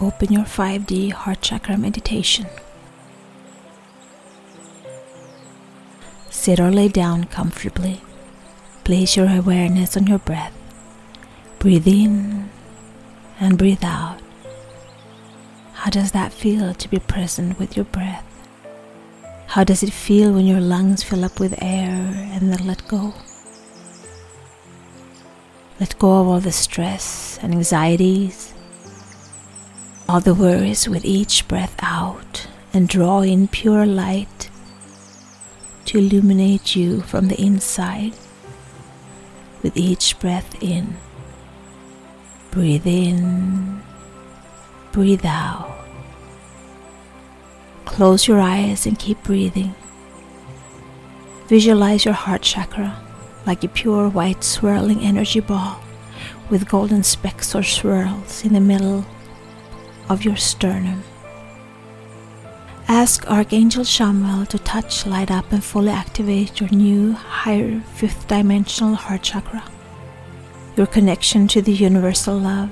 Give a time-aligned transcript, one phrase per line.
[0.00, 2.46] open your 5D heart chakra meditation.
[6.30, 8.00] Sit or lay down comfortably.
[8.84, 10.54] Place your awareness on your breath.
[11.58, 12.48] Breathe in
[13.38, 14.18] and breathe out.
[15.74, 18.24] How does that feel to be present with your breath?
[19.48, 21.90] How does it feel when your lungs fill up with air
[22.32, 23.14] and then let go?
[25.78, 28.54] Let go of all the stress and anxieties,
[30.10, 34.50] all the worries with each breath out, and draw in pure light
[35.84, 38.12] to illuminate you from the inside
[39.62, 40.96] with each breath in.
[42.50, 43.80] Breathe in,
[44.90, 45.78] breathe out.
[47.84, 49.76] Close your eyes and keep breathing.
[51.46, 53.00] Visualize your heart chakra
[53.46, 55.80] like a pure white swirling energy ball
[56.50, 59.06] with golden specks or swirls in the middle
[60.10, 61.02] of your sternum.
[62.88, 68.96] Ask Archangel Chamuel to touch, light up, and fully activate your new, higher fifth dimensional
[68.96, 69.62] heart chakra,
[70.76, 72.70] your connection to the universal love.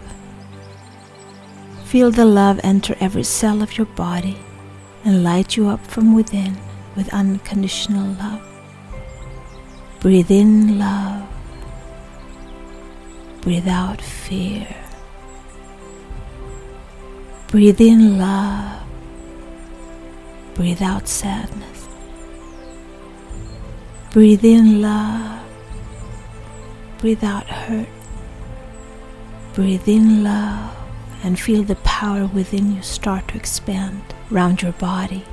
[1.84, 4.36] Feel the love enter every cell of your body
[5.04, 6.56] and light you up from within
[6.96, 8.42] with unconditional love.
[10.00, 11.26] Breathe in love.
[13.40, 14.87] Breathe out fear.
[17.48, 18.82] Breathe in love.
[20.54, 21.88] Breathe out sadness.
[24.12, 25.40] Breathe in love.
[26.98, 27.88] Breathe out hurt.
[29.54, 30.76] Breathe in love
[31.22, 35.24] and feel the power within you start to expand around your body.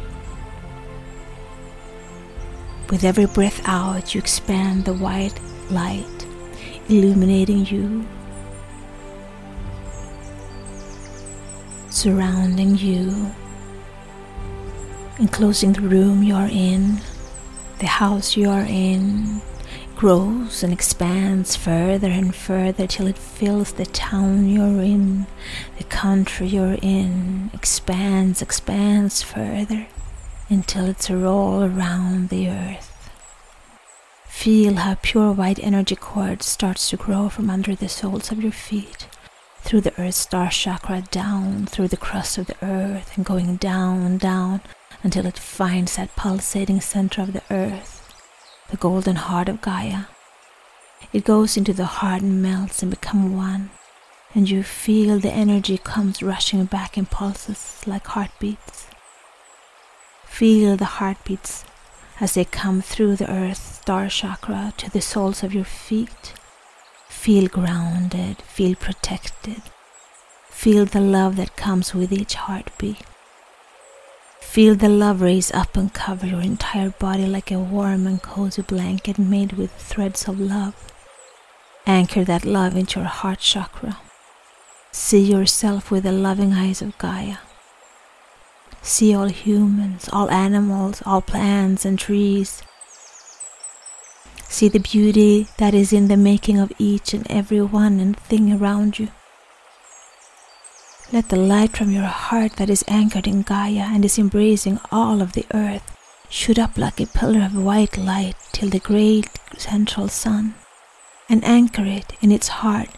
[2.89, 5.38] With every breath out, you expand the white
[5.69, 6.25] light,
[6.88, 8.08] illuminating you,
[12.06, 13.31] surrounding you,
[15.17, 17.02] enclosing the room you are in,
[17.80, 19.42] the house you are in,
[19.95, 25.26] grows and expands further and further till it fills the town you're in,
[25.80, 29.87] the country you're in, expands, expands further
[30.48, 33.10] until it's all around the earth.
[34.27, 38.52] Feel how pure white energy cord starts to grow from under the soles of your
[38.52, 39.08] feet,
[39.65, 44.17] through the earth star chakra down through the crust of the earth and going down,
[44.20, 44.61] down
[45.02, 48.14] until it finds that pulsating center of the earth,
[48.70, 50.04] the golden heart of Gaia.
[51.11, 53.71] It goes into the heart and melts and becomes one,
[54.36, 58.87] and you feel the energy comes rushing back in pulses like heartbeats.
[60.25, 61.65] Feel the heartbeats
[62.20, 66.33] as they come through the earth star chakra to the soles of your feet.
[67.23, 69.64] Feel grounded, feel protected.
[70.48, 73.02] Feel the love that comes with each heartbeat.
[74.39, 78.61] Feel the love raise up and cover your entire body like a warm and cozy
[78.61, 80.75] blanket made with threads of love.
[81.87, 83.98] Anchor that love into your heart chakra.
[84.92, 87.37] See yourself with the loving eyes of Gaia.
[88.83, 92.61] See all humans, all animals, all plants and trees.
[94.55, 98.54] See the beauty that is in the making of each and every one and thing
[98.54, 99.10] around you.
[101.11, 105.21] Let the light from your heart that is anchored in Gaia and is embracing all
[105.21, 105.83] of the earth
[106.30, 109.27] shoot up like a pillar of white light till the great
[109.58, 110.55] central sun,
[111.27, 112.92] and anchor it in its heart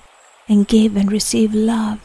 [0.47, 1.99] and give and receive love.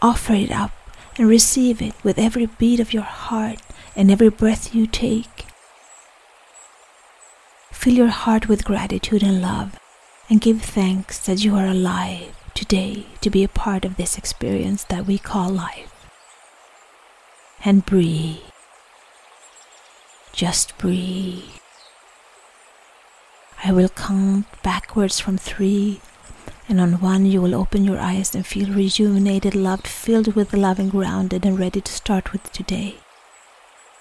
[0.00, 0.70] Offer it up
[1.18, 3.60] and receive it with every beat of your heart
[3.96, 5.49] and every breath you take.
[7.80, 9.78] Fill your heart with gratitude and love
[10.28, 14.84] and give thanks that you are alive today to be a part of this experience
[14.84, 15.90] that we call life.
[17.64, 18.36] And breathe.
[20.34, 21.42] Just breathe.
[23.64, 26.02] I will count backwards from three
[26.68, 30.78] and on one you will open your eyes and feel rejuvenated, loved, filled with love
[30.78, 32.96] and grounded and ready to start with today.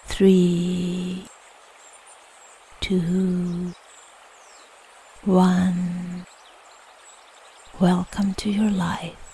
[0.03, 1.23] Three,
[2.89, 3.73] two,
[5.29, 6.25] one.
[7.79, 9.28] Welcome to your life.